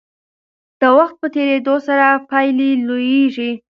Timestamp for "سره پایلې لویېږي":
1.87-3.51